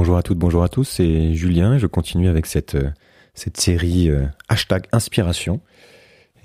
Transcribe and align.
Bonjour 0.00 0.16
à 0.16 0.22
toutes, 0.22 0.38
bonjour 0.38 0.62
à 0.62 0.70
tous, 0.70 0.84
c'est 0.84 1.34
Julien 1.34 1.76
je 1.76 1.86
continue 1.86 2.30
avec 2.30 2.46
cette, 2.46 2.74
euh, 2.74 2.88
cette 3.34 3.60
série 3.60 4.08
euh, 4.08 4.24
hashtag 4.48 4.86
inspiration. 4.92 5.60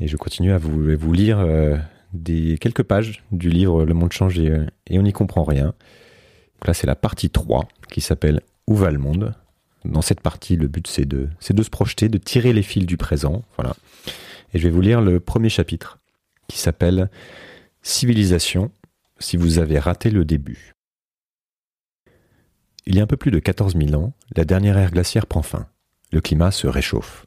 Et 0.01 0.09
je 0.09 0.17
continue 0.17 0.51
à 0.51 0.57
vous, 0.57 0.93
vous 0.97 1.13
lire 1.13 1.39
euh, 1.39 1.77
des 2.11 2.57
quelques 2.59 2.83
pages 2.83 3.23
du 3.31 3.49
livre 3.49 3.85
Le 3.85 3.93
monde 3.93 4.11
change 4.11 4.37
et, 4.39 4.51
on 4.91 5.01
n'y 5.03 5.13
comprend 5.13 5.45
rien. 5.45 5.67
Donc 5.67 6.67
là, 6.67 6.73
c'est 6.73 6.85
la 6.85 6.97
partie 6.97 7.29
3 7.29 7.65
qui 7.89 8.01
s'appelle 8.01 8.41
Où 8.67 8.75
va 8.75 8.91
le 8.91 8.99
monde? 8.99 9.33
Dans 9.85 10.01
cette 10.01 10.19
partie, 10.19 10.57
le 10.57 10.67
but 10.67 10.85
c'est 10.87 11.05
de, 11.05 11.29
c'est 11.39 11.55
de 11.55 11.63
se 11.63 11.69
projeter, 11.69 12.09
de 12.09 12.17
tirer 12.17 12.51
les 12.51 12.61
fils 12.61 12.85
du 12.85 12.97
présent. 12.97 13.41
Voilà. 13.55 13.73
Et 14.53 14.59
je 14.59 14.63
vais 14.63 14.69
vous 14.69 14.81
lire 14.81 14.99
le 14.99 15.21
premier 15.21 15.47
chapitre 15.47 15.99
qui 16.49 16.57
s'appelle 16.57 17.09
Civilisation 17.83 18.69
si 19.17 19.37
vous 19.37 19.59
avez 19.59 19.79
raté 19.79 20.09
le 20.09 20.25
début. 20.25 20.74
Il 22.87 22.95
y 22.95 22.99
a 22.99 23.03
un 23.03 23.07
peu 23.07 23.17
plus 23.17 23.31
de 23.31 23.39
14 23.39 23.75
000 23.75 23.99
ans, 23.99 24.13
la 24.35 24.45
dernière 24.45 24.77
ère 24.77 24.91
glaciaire 24.91 25.25
prend 25.25 25.41
fin. 25.41 25.67
Le 26.11 26.21
climat 26.21 26.51
se 26.51 26.67
réchauffe. 26.67 27.25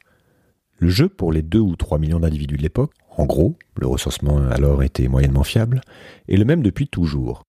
Le 0.77 0.87
jeu 0.87 1.09
pour 1.09 1.33
les 1.33 1.41
2 1.41 1.59
ou 1.59 1.75
3 1.75 1.99
millions 1.99 2.21
d'individus 2.21 2.55
de 2.55 2.61
l'époque, 2.61 2.93
en 3.09 3.25
gros, 3.25 3.57
le 3.75 3.85
recensement 3.85 4.37
alors 4.37 4.81
était 4.83 5.09
moyennement 5.09 5.43
fiable, 5.43 5.81
est 6.29 6.37
le 6.37 6.45
même 6.45 6.63
depuis 6.63 6.87
toujours. 6.87 7.43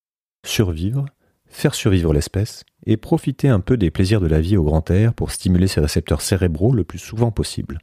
Survivre, 0.44 1.06
faire 1.46 1.74
survivre 1.76 2.12
l'espèce 2.12 2.64
et 2.86 2.96
profiter 2.96 3.48
un 3.48 3.60
peu 3.60 3.76
des 3.76 3.92
plaisirs 3.92 4.20
de 4.20 4.26
la 4.26 4.40
vie 4.40 4.56
au 4.56 4.64
grand 4.64 4.90
air 4.90 5.14
pour 5.14 5.30
stimuler 5.30 5.68
ses 5.68 5.80
récepteurs 5.80 6.22
cérébraux 6.22 6.72
le 6.72 6.82
plus 6.82 6.98
souvent 6.98 7.30
possible. 7.30 7.78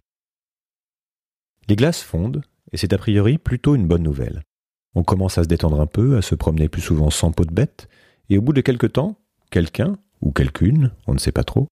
Les 1.70 1.78
glaces 1.78 2.04
fondent, 2.04 2.44
et 2.74 2.78
c'est 2.78 2.92
a 2.92 2.98
priori 2.98 3.38
plutôt 3.38 3.76
une 3.76 3.88
bonne 3.88 4.04
nouvelle. 4.04 4.42
On 4.96 5.04
commence 5.04 5.38
à 5.38 5.44
se 5.44 5.48
détendre 5.48 5.80
un 5.80 5.86
peu, 5.86 6.18
à 6.18 6.22
se 6.22 6.36
promener 6.36 6.68
plus 6.68 6.82
souvent 6.82 7.10
sans 7.10 7.32
peau 7.32 7.46
de 7.46 7.54
bête, 7.54 7.88
et 8.30 8.38
au 8.38 8.42
bout 8.42 8.54
de 8.54 8.62
quelque 8.62 8.88
temps, 8.88 9.18
quelqu'un, 9.52 9.98
ou 10.22 10.32
quelqu'une, 10.32 10.92
on 11.08 11.14
ne 11.14 11.20
sait 11.20 11.32
pas 11.32 11.44
trop, 11.44 11.68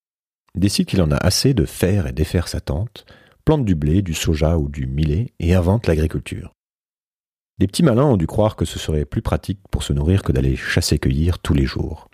décide 0.55 0.87
qu'il 0.87 1.01
en 1.01 1.11
a 1.11 1.17
assez 1.17 1.53
de 1.53 1.65
faire 1.65 2.07
et 2.07 2.13
défaire 2.13 2.47
sa 2.47 2.61
tente, 2.61 3.05
plante 3.43 3.65
du 3.65 3.75
blé, 3.75 4.01
du 4.01 4.13
soja 4.13 4.57
ou 4.57 4.69
du 4.69 4.87
millet 4.87 5.33
et 5.39 5.53
invente 5.53 5.87
l'agriculture. 5.87 6.53
Les 7.59 7.67
petits 7.67 7.83
malins 7.83 8.05
ont 8.05 8.17
dû 8.17 8.27
croire 8.27 8.55
que 8.55 8.65
ce 8.65 8.79
serait 8.79 9.05
plus 9.05 9.21
pratique 9.21 9.61
pour 9.71 9.83
se 9.83 9.93
nourrir 9.93 10.23
que 10.23 10.31
d'aller 10.31 10.55
chasser-cueillir 10.55 11.39
tous 11.39 11.53
les 11.53 11.65
jours. 11.65 12.09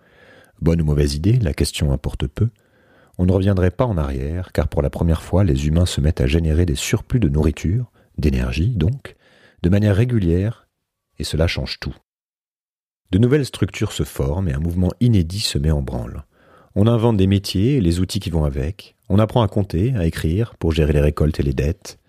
Bonne 0.61 0.81
ou 0.81 0.85
mauvaise 0.85 1.15
idée, 1.15 1.39
la 1.39 1.53
question 1.53 1.91
importe 1.91 2.27
peu. 2.27 2.49
On 3.17 3.25
ne 3.25 3.31
reviendrait 3.31 3.71
pas 3.71 3.85
en 3.85 3.97
arrière, 3.97 4.51
car 4.51 4.67
pour 4.67 4.83
la 4.83 4.91
première 4.91 5.23
fois, 5.23 5.43
les 5.43 5.67
humains 5.67 5.87
se 5.87 5.99
mettent 5.99 6.21
à 6.21 6.27
générer 6.27 6.67
des 6.67 6.75
surplus 6.75 7.19
de 7.19 7.29
nourriture, 7.29 7.91
d'énergie 8.17 8.75
donc, 8.75 9.15
de 9.63 9.69
manière 9.69 9.95
régulière, 9.95 10.67
et 11.17 11.23
cela 11.23 11.47
change 11.47 11.79
tout. 11.79 11.95
De 13.11 13.17
nouvelles 13.17 13.45
structures 13.45 13.91
se 13.91 14.03
forment 14.03 14.47
et 14.47 14.53
un 14.53 14.59
mouvement 14.59 14.91
inédit 15.01 15.41
se 15.41 15.57
met 15.57 15.71
en 15.71 15.81
branle. 15.81 16.23
On 16.75 16.87
invente 16.87 17.17
des 17.17 17.27
métiers 17.27 17.75
et 17.75 17.81
les 17.81 17.99
outils 17.99 18.21
qui 18.21 18.29
vont 18.29 18.45
avec. 18.45 18.95
On 19.09 19.19
apprend 19.19 19.41
à 19.41 19.49
compter, 19.49 19.93
à 19.97 20.05
écrire 20.05 20.55
pour 20.57 20.71
gérer 20.71 20.93
les 20.93 21.01
récoltes 21.01 21.37
et 21.41 21.43
les 21.43 21.53
dettes. 21.53 21.99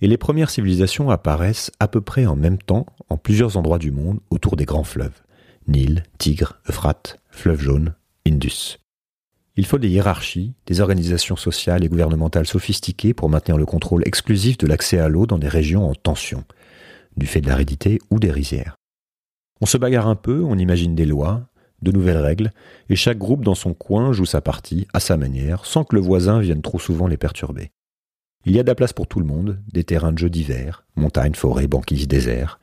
Et 0.00 0.06
les 0.06 0.16
premières 0.16 0.48
civilisations 0.48 1.10
apparaissent 1.10 1.70
à 1.80 1.88
peu 1.88 2.00
près 2.00 2.24
en 2.24 2.34
même 2.34 2.56
temps 2.56 2.86
en 3.10 3.18
plusieurs 3.18 3.58
endroits 3.58 3.78
du 3.78 3.90
monde 3.90 4.20
autour 4.30 4.56
des 4.56 4.64
grands 4.64 4.84
fleuves. 4.84 5.20
Nil, 5.66 6.02
Tigre, 6.16 6.58
Euphrate, 6.66 7.18
fleuve 7.30 7.60
jaune, 7.60 7.94
Indus. 8.26 8.78
Il 9.56 9.66
faut 9.66 9.76
des 9.76 9.88
hiérarchies, 9.88 10.54
des 10.66 10.80
organisations 10.80 11.36
sociales 11.36 11.84
et 11.84 11.88
gouvernementales 11.88 12.46
sophistiquées 12.46 13.12
pour 13.12 13.28
maintenir 13.28 13.58
le 13.58 13.66
contrôle 13.66 14.06
exclusif 14.06 14.56
de 14.56 14.66
l'accès 14.66 14.98
à 14.98 15.08
l'eau 15.08 15.26
dans 15.26 15.38
des 15.38 15.48
régions 15.48 15.90
en 15.90 15.94
tension, 15.94 16.44
du 17.18 17.26
fait 17.26 17.42
de 17.42 17.48
l'aridité 17.48 17.98
ou 18.10 18.18
des 18.18 18.30
rizières. 18.30 18.76
On 19.60 19.66
se 19.66 19.76
bagarre 19.76 20.06
un 20.06 20.14
peu, 20.16 20.42
on 20.42 20.58
imagine 20.58 20.94
des 20.94 21.06
lois, 21.06 21.48
de 21.82 21.92
nouvelles 21.92 22.18
règles, 22.18 22.52
et 22.88 22.96
chaque 22.96 23.18
groupe 23.18 23.44
dans 23.44 23.54
son 23.54 23.74
coin 23.74 24.12
joue 24.12 24.26
sa 24.26 24.40
partie, 24.40 24.86
à 24.92 25.00
sa 25.00 25.16
manière, 25.16 25.64
sans 25.64 25.84
que 25.84 25.96
le 25.96 26.02
voisin 26.02 26.40
vienne 26.40 26.62
trop 26.62 26.78
souvent 26.78 27.06
les 27.06 27.16
perturber. 27.16 27.70
Il 28.44 28.54
y 28.54 28.60
a 28.60 28.62
de 28.62 28.68
la 28.68 28.74
place 28.74 28.92
pour 28.92 29.06
tout 29.06 29.20
le 29.20 29.26
monde, 29.26 29.60
des 29.72 29.84
terrains 29.84 30.12
de 30.12 30.18
jeux 30.18 30.30
divers, 30.30 30.84
montagnes, 30.96 31.34
forêts, 31.34 31.66
banquises, 31.66 32.08
déserts, 32.08 32.60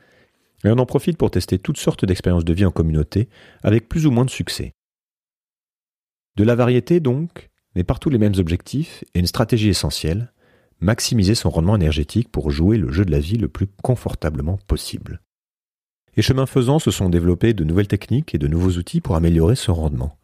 et 0.64 0.68
on 0.68 0.78
en 0.78 0.86
profite 0.86 1.18
pour 1.18 1.30
tester 1.30 1.58
toutes 1.58 1.78
sortes 1.78 2.04
d'expériences 2.04 2.44
de 2.44 2.52
vie 2.52 2.64
en 2.64 2.70
communauté, 2.70 3.28
avec 3.62 3.88
plus 3.88 4.06
ou 4.06 4.10
moins 4.10 4.24
de 4.24 4.30
succès. 4.30 4.72
De 6.36 6.44
la 6.44 6.54
variété 6.54 7.00
donc, 7.00 7.50
mais 7.74 7.84
partout 7.84 8.10
les 8.10 8.18
mêmes 8.18 8.34
objectifs 8.38 9.04
et 9.14 9.20
une 9.20 9.26
stratégie 9.26 9.68
essentielle, 9.68 10.32
maximiser 10.80 11.34
son 11.34 11.50
rendement 11.50 11.76
énergétique 11.76 12.30
pour 12.30 12.50
jouer 12.50 12.78
le 12.78 12.90
jeu 12.90 13.04
de 13.04 13.10
la 13.10 13.20
vie 13.20 13.38
le 13.38 13.48
plus 13.48 13.66
confortablement 13.82 14.58
possible. 14.66 15.20
Et 16.16 16.22
chemin 16.22 16.46
faisant, 16.46 16.78
se 16.78 16.90
sont 16.90 17.10
développées 17.10 17.52
de 17.52 17.64
nouvelles 17.64 17.88
techniques 17.88 18.34
et 18.34 18.38
de 18.38 18.48
nouveaux 18.48 18.78
outils 18.78 19.00
pour 19.00 19.16
améliorer 19.16 19.54
ce 19.54 19.70
rendement. 19.70 20.16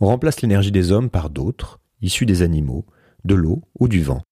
On 0.00 0.06
remplace 0.06 0.42
l'énergie 0.42 0.72
des 0.72 0.92
hommes 0.92 1.10
par 1.10 1.30
d'autres, 1.30 1.80
issus 2.02 2.26
des 2.26 2.42
animaux, 2.42 2.84
de 3.24 3.34
l'eau 3.34 3.62
ou 3.78 3.88
du 3.88 4.02
vent. 4.02 4.22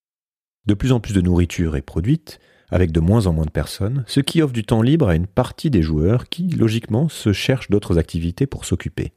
De 0.67 0.75
plus 0.75 0.93
en 0.93 1.01
plus 1.01 1.15
de 1.15 1.21
nourriture 1.21 1.77
est 1.77 1.83
produite, 1.83 2.41
avec 2.71 2.93
de 2.93 3.01
moins 3.01 3.27
en 3.27 3.33
moins 3.33 3.47
de 3.47 3.51
personnes, 3.51 4.05
ce 4.07 4.21
qui 4.21 4.43
offre 4.43 4.53
du 4.53 4.65
temps 4.65 4.83
libre 4.83 5.09
à 5.09 5.15
une 5.15 5.27
partie 5.27 5.71
des 5.71 5.83
joueurs 5.83 6.29
qui, 6.29 6.49
logiquement, 6.49 7.09
se 7.09 7.33
cherchent 7.33 7.71
d'autres 7.71 7.99
activités 7.99 8.47
pour 8.47 8.67
s'occuper. 8.67 9.13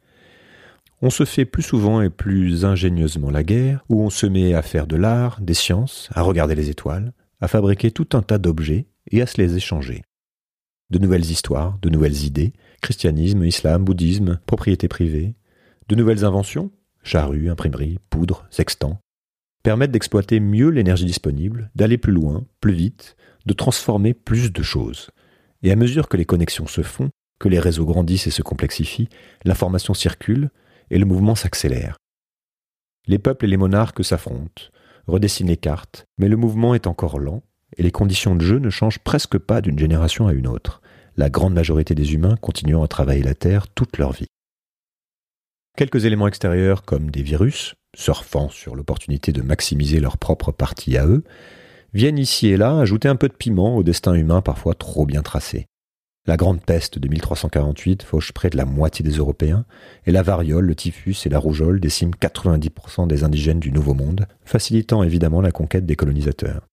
On 1.01 1.09
se 1.09 1.25
fait 1.25 1.45
plus 1.45 1.63
souvent 1.63 2.01
et 2.01 2.09
plus 2.09 2.63
ingénieusement 2.63 3.31
la 3.31 3.43
guerre, 3.43 3.83
où 3.89 4.01
on 4.01 4.09
se 4.09 4.27
met 4.27 4.53
à 4.53 4.61
faire 4.61 4.87
de 4.87 4.95
l'art, 4.95 5.41
des 5.41 5.53
sciences, 5.53 6.09
à 6.13 6.21
regarder 6.21 6.55
les 6.55 6.69
étoiles, 6.69 7.11
à 7.41 7.49
fabriquer 7.49 7.91
tout 7.91 8.07
un 8.13 8.21
tas 8.21 8.37
d'objets 8.37 8.85
et 9.09 9.21
à 9.21 9.25
se 9.25 9.41
les 9.41 9.57
échanger 9.57 10.03
de 10.91 10.99
nouvelles 10.99 11.31
histoires, 11.31 11.77
de 11.81 11.89
nouvelles 11.89 12.25
idées, 12.25 12.53
christianisme, 12.81 13.43
islam, 13.45 13.83
bouddhisme, 13.83 14.39
propriété 14.45 14.87
privée, 14.87 15.35
de 15.87 15.95
nouvelles 15.95 16.25
inventions, 16.25 16.71
charrues, 17.01 17.49
imprimeries, 17.49 17.99
poudre, 18.09 18.45
sextant, 18.51 18.99
permettent 19.63 19.91
d'exploiter 19.91 20.39
mieux 20.39 20.69
l'énergie 20.69 21.05
disponible, 21.05 21.71
d'aller 21.75 21.97
plus 21.97 22.13
loin, 22.13 22.45
plus 22.59 22.73
vite, 22.73 23.15
de 23.45 23.53
transformer 23.53 24.13
plus 24.13 24.51
de 24.51 24.61
choses. 24.61 25.09
Et 25.63 25.71
à 25.71 25.75
mesure 25.75 26.09
que 26.09 26.17
les 26.17 26.25
connexions 26.25 26.67
se 26.67 26.81
font, 26.81 27.09
que 27.39 27.47
les 27.49 27.59
réseaux 27.59 27.85
grandissent 27.85 28.27
et 28.27 28.31
se 28.31 28.41
complexifient, 28.41 29.09
l'information 29.45 29.93
circule 29.93 30.49
et 30.89 30.99
le 30.99 31.05
mouvement 31.05 31.35
s'accélère. 31.35 31.97
Les 33.07 33.17
peuples 33.17 33.45
et 33.45 33.49
les 33.49 33.57
monarques 33.57 34.03
s'affrontent, 34.03 34.63
redessinent 35.07 35.47
les 35.47 35.57
cartes, 35.57 36.05
mais 36.17 36.27
le 36.27 36.37
mouvement 36.37 36.75
est 36.75 36.87
encore 36.87 37.17
lent 37.17 37.43
et 37.77 37.83
les 37.83 37.91
conditions 37.91 38.35
de 38.35 38.41
jeu 38.41 38.59
ne 38.59 38.69
changent 38.69 38.99
presque 38.99 39.37
pas 39.37 39.61
d'une 39.61 39.79
génération 39.79 40.27
à 40.27 40.33
une 40.33 40.47
autre, 40.47 40.81
la 41.17 41.29
grande 41.29 41.53
majorité 41.53 41.95
des 41.95 42.13
humains 42.13 42.37
continuant 42.37 42.83
à 42.83 42.87
travailler 42.87 43.23
la 43.23 43.35
Terre 43.35 43.67
toute 43.67 43.97
leur 43.97 44.11
vie. 44.11 44.27
Quelques 45.77 46.05
éléments 46.05 46.27
extérieurs 46.27 46.83
comme 46.83 47.11
des 47.11 47.23
virus, 47.23 47.75
surfant 47.95 48.49
sur 48.49 48.75
l'opportunité 48.75 49.31
de 49.31 49.41
maximiser 49.41 49.99
leur 49.99 50.17
propre 50.17 50.51
partie 50.51 50.97
à 50.97 51.05
eux, 51.05 51.23
viennent 51.93 52.19
ici 52.19 52.47
et 52.47 52.57
là 52.57 52.77
ajouter 52.77 53.07
un 53.07 53.15
peu 53.15 53.27
de 53.27 53.33
piment 53.33 53.77
au 53.77 53.83
destin 53.83 54.13
humain 54.13 54.41
parfois 54.41 54.75
trop 54.75 55.05
bien 55.05 55.21
tracé. 55.21 55.67
La 56.27 56.37
grande 56.37 56.63
peste 56.63 56.99
de 56.99 57.07
1348 57.07 58.03
fauche 58.03 58.31
près 58.31 58.51
de 58.51 58.57
la 58.57 58.65
moitié 58.65 59.03
des 59.03 59.17
Européens, 59.17 59.65
et 60.05 60.11
la 60.11 60.21
variole, 60.21 60.65
le 60.65 60.75
typhus 60.75 61.15
et 61.25 61.29
la 61.29 61.39
rougeole 61.39 61.79
déciment 61.79 62.13
90% 62.13 63.07
des 63.07 63.23
indigènes 63.23 63.59
du 63.59 63.71
Nouveau 63.71 63.95
Monde, 63.95 64.27
facilitant 64.45 65.01
évidemment 65.01 65.41
la 65.41 65.51
conquête 65.51 65.87
des 65.87 65.95
colonisateurs. 65.95 66.67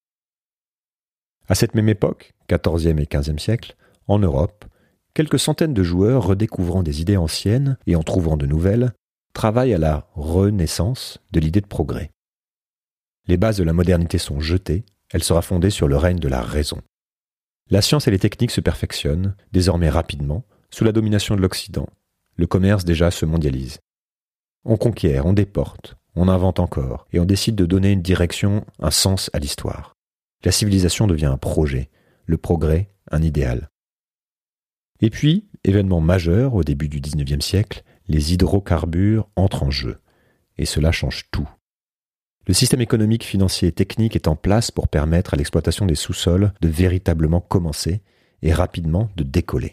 À 1.49 1.55
cette 1.55 1.75
même 1.75 1.89
époque, 1.89 2.35
XIVe 2.51 3.01
et 3.01 3.09
XVe 3.11 3.39
siècle, 3.39 3.75
en 4.07 4.19
Europe, 4.19 4.67
quelques 5.15 5.39
centaines 5.39 5.75
de 5.75 5.83
joueurs 5.83 6.27
redécouvrant 6.27 6.83
des 6.83 7.01
idées 7.01 7.17
anciennes 7.17 7.79
et 7.87 7.97
en 7.97 8.03
trouvant 8.03 8.37
de 8.37 8.47
nouvelles, 8.47 8.93
travaillent 9.33 9.75
à 9.75 9.79
la 9.79 10.09
renaissance 10.15 11.19
de 11.33 11.41
l'idée 11.41 11.61
de 11.61 11.67
progrès. 11.67 12.11
Les 13.27 13.37
bases 13.37 13.57
de 13.57 13.65
la 13.65 13.73
modernité 13.73 14.19
sont 14.19 14.41
jetées, 14.41 14.85
elle 15.11 15.25
sera 15.25 15.43
fondée 15.43 15.71
sur 15.71 15.89
le 15.89 15.97
règne 15.97 16.19
de 16.19 16.29
la 16.29 16.43
raison. 16.43 16.83
La 17.71 17.83
science 17.83 18.09
et 18.09 18.11
les 18.11 18.19
techniques 18.19 18.51
se 18.51 18.61
perfectionnent, 18.61 19.35
désormais 19.53 19.91
rapidement, 19.91 20.45
sous 20.71 20.85
la 20.85 20.93
domination 20.93 21.35
de 21.35 21.41
l'Occident. 21.41 21.89
Le 22.37 22.47
commerce 22.47 22.85
déjà 22.85 23.11
se 23.11 23.27
mondialise. 23.27 23.81
On 24.65 24.77
conquiert, 24.77 25.27
on 25.27 25.33
déporte, 25.33 25.97
on 26.15 26.29
invente 26.29 26.61
encore, 26.61 27.07
et 27.13 27.21
on 27.21 27.25
décide 27.25 27.55
de 27.55 27.67
donner 27.67 27.93
une 27.93 28.03
direction, 28.03 28.65
un 28.81 28.91
sens 28.91 29.31
à 29.33 29.39
l'histoire. 29.39 29.98
La 30.45 30.53
civilisation 30.53 31.09
devient 31.09 31.27
un 31.27 31.37
projet, 31.37 31.91
le 32.27 32.37
progrès 32.37 32.91
un 33.11 33.23
idéal. 33.23 33.71
Et 35.01 35.11
puis, 35.11 35.49
événement 35.65 36.01
majeur 36.01 36.55
au 36.55 36.63
début 36.63 36.89
du 36.89 37.01
XIXe 37.01 37.45
siècle, 37.45 37.83
les 38.07 38.33
hydrocarbures 38.33 39.29
entrent 39.37 39.65
en 39.65 39.71
jeu. 39.71 39.99
Et 40.57 40.65
cela 40.65 40.93
change 40.93 41.29
tout. 41.31 41.49
Le 42.47 42.55
système 42.55 42.81
économique, 42.81 43.25
financier 43.25 43.69
et 43.69 43.73
technique 43.73 44.17
est 44.17 44.29
en 44.29 44.37
place 44.37 44.71
pour 44.71 44.89
permettre 44.89 45.35
à 45.35 45.37
l'exploitation 45.37 45.87
des 45.87 45.95
sous-sols 45.95 46.53
de 46.61 46.69
véritablement 46.69 47.41
commencer 47.41 48.03
et 48.43 48.53
rapidement 48.53 49.11
de 49.17 49.25
décoller. 49.25 49.73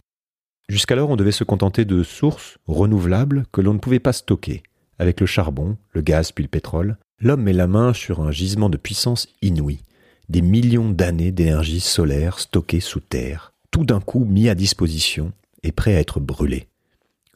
Jusqu'alors, 0.67 1.09
on 1.09 1.15
devait 1.15 1.31
se 1.31 1.43
contenter 1.43 1.85
de 1.85 2.03
sources 2.03 2.57
renouvelables 2.65 3.45
que 3.51 3.61
l'on 3.61 3.73
ne 3.73 3.79
pouvait 3.79 3.99
pas 3.99 4.13
stocker. 4.13 4.63
Avec 4.97 5.19
le 5.19 5.25
charbon, 5.25 5.77
le 5.91 6.01
gaz 6.01 6.31
puis 6.31 6.43
le 6.43 6.49
pétrole, 6.49 6.97
l'homme 7.19 7.43
met 7.43 7.53
la 7.53 7.67
main 7.67 7.93
sur 7.93 8.21
un 8.21 8.31
gisement 8.31 8.69
de 8.69 8.77
puissance 8.77 9.27
inouïe 9.41 9.81
des 10.29 10.41
millions 10.41 10.89
d'années 10.89 11.31
d'énergie 11.31 11.79
solaire 11.79 12.39
stockée 12.39 12.79
sous 12.79 12.99
terre, 12.99 13.53
tout 13.71 13.85
d'un 13.85 13.99
coup 13.99 14.25
mis 14.25 14.49
à 14.49 14.55
disposition 14.55 15.31
et 15.63 15.71
prêt 15.71 15.95
à 15.95 15.99
être 15.99 16.19
brûlé. 16.19 16.67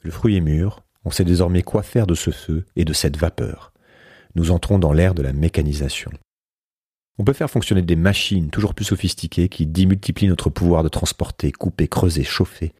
Le 0.02 0.10
fruit 0.10 0.36
est 0.36 0.40
mûr, 0.40 0.82
On 1.04 1.10
sait 1.10 1.24
désormais 1.24 1.62
quoi 1.62 1.82
faire 1.82 2.06
de 2.06 2.14
ce 2.14 2.30
feu 2.30 2.66
et 2.76 2.84
de 2.84 2.92
cette 2.92 3.16
vapeur. 3.16 3.72
Nous 4.34 4.50
entrons 4.50 4.78
dans 4.78 4.92
l'ère 4.92 5.14
de 5.14 5.22
la 5.22 5.32
mécanisation. 5.32 6.10
On 7.18 7.24
peut 7.24 7.32
faire 7.32 7.50
fonctionner 7.50 7.82
des 7.82 7.96
machines 7.96 8.50
toujours 8.50 8.74
plus 8.74 8.84
sophistiquées 8.84 9.48
qui 9.48 9.66
démultiplient 9.66 10.28
notre 10.28 10.50
pouvoir 10.50 10.82
de 10.82 10.88
transporter, 10.88 11.52
couper, 11.52 11.88
creuser, 11.88 12.24
chauffer. 12.24 12.72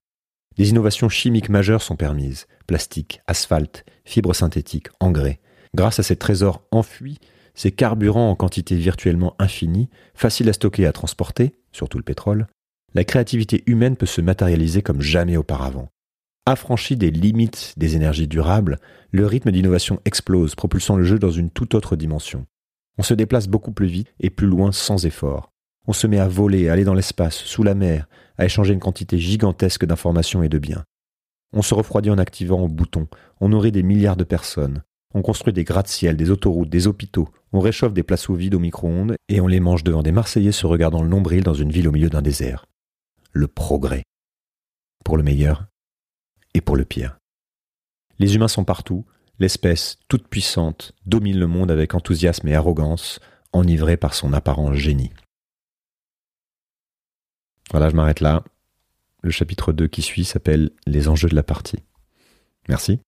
Des 0.56 0.70
innovations 0.70 1.08
chimiques 1.08 1.48
majeures 1.48 1.82
sont 1.82 1.96
permises. 1.96 2.46
Plastique, 2.66 3.20
asphalte, 3.26 3.84
fibres 4.04 4.34
synthétiques, 4.34 4.88
engrais. 5.00 5.40
Grâce 5.74 5.98
à 5.98 6.02
ces 6.02 6.16
trésors 6.16 6.62
enfuis, 6.70 7.18
ces 7.54 7.72
carburants 7.72 8.30
en 8.30 8.36
quantité 8.36 8.76
virtuellement 8.76 9.34
infinie, 9.38 9.88
faciles 10.14 10.48
à 10.48 10.52
stocker 10.52 10.82
et 10.82 10.86
à 10.86 10.92
transporter, 10.92 11.54
surtout 11.72 11.98
le 11.98 12.04
pétrole, 12.04 12.46
la 12.94 13.04
créativité 13.04 13.62
humaine 13.66 13.96
peut 13.96 14.06
se 14.06 14.20
matérialiser 14.20 14.82
comme 14.82 15.00
jamais 15.00 15.36
auparavant. 15.36 15.88
Affranchi 16.46 16.96
des 16.96 17.10
limites 17.10 17.74
des 17.76 17.96
énergies 17.96 18.26
durables, 18.26 18.78
le 19.12 19.26
rythme 19.26 19.52
d'innovation 19.52 20.00
explose, 20.04 20.54
propulsant 20.54 20.96
le 20.96 21.04
jeu 21.04 21.18
dans 21.18 21.30
une 21.30 21.50
toute 21.50 21.74
autre 21.74 21.96
dimension. 21.96 22.46
On 22.98 23.02
se 23.02 23.14
déplace 23.14 23.46
beaucoup 23.46 23.72
plus 23.72 23.86
vite 23.86 24.12
et 24.18 24.30
plus 24.30 24.46
loin 24.46 24.72
sans 24.72 25.06
effort. 25.06 25.52
On 25.86 25.92
se 25.92 26.06
met 26.06 26.18
à 26.18 26.28
voler, 26.28 26.68
à 26.68 26.72
aller 26.72 26.84
dans 26.84 26.94
l'espace, 26.94 27.36
sous 27.36 27.62
la 27.62 27.74
mer, 27.74 28.08
à 28.38 28.44
échanger 28.44 28.72
une 28.72 28.80
quantité 28.80 29.18
gigantesque 29.18 29.84
d'informations 29.84 30.42
et 30.42 30.48
de 30.48 30.58
biens. 30.58 30.84
On 31.52 31.62
se 31.62 31.74
refroidit 31.74 32.10
en 32.10 32.18
activant 32.18 32.60
au 32.60 32.68
bouton, 32.68 33.08
on 33.40 33.48
nourrit 33.48 33.72
des 33.72 33.82
milliards 33.82 34.16
de 34.16 34.24
personnes, 34.24 34.82
on 35.14 35.22
construit 35.22 35.52
des 35.52 35.64
gratte-ciel, 35.64 36.16
des 36.16 36.30
autoroutes, 36.30 36.70
des 36.70 36.86
hôpitaux, 36.86 37.28
on 37.52 37.60
réchauffe 37.60 37.92
des 37.92 38.02
placeaux 38.02 38.34
vides 38.34 38.54
au 38.54 38.60
micro-ondes 38.60 39.16
et 39.28 39.40
on 39.40 39.46
les 39.46 39.60
mange 39.60 39.84
devant 39.84 40.02
des 40.02 40.12
Marseillais 40.12 40.52
se 40.52 40.66
regardant 40.66 41.02
le 41.02 41.08
nombril 41.08 41.42
dans 41.42 41.54
une 41.54 41.70
ville 41.70 41.88
au 41.88 41.92
milieu 41.92 42.10
d'un 42.10 42.22
désert. 42.22 42.66
Le 43.32 43.48
progrès. 43.48 44.02
Pour 45.04 45.16
le 45.16 45.22
meilleur 45.22 45.66
et 46.54 46.60
pour 46.60 46.76
le 46.76 46.84
pire. 46.84 47.18
Les 48.18 48.34
humains 48.34 48.48
sont 48.48 48.64
partout, 48.64 49.06
l'espèce 49.38 49.98
toute 50.08 50.28
puissante 50.28 50.92
domine 51.06 51.38
le 51.38 51.46
monde 51.46 51.70
avec 51.70 51.94
enthousiasme 51.94 52.46
et 52.48 52.54
arrogance, 52.54 53.18
enivrée 53.52 53.96
par 53.96 54.14
son 54.14 54.32
apparent 54.32 54.74
génie. 54.74 55.12
Voilà, 57.70 57.88
je 57.88 57.96
m'arrête 57.96 58.20
là. 58.20 58.44
Le 59.22 59.30
chapitre 59.30 59.72
2 59.72 59.86
qui 59.86 60.02
suit 60.02 60.24
s'appelle 60.24 60.70
Les 60.86 61.08
enjeux 61.08 61.28
de 61.28 61.34
la 61.34 61.42
partie. 61.42 61.82
Merci. 62.68 63.00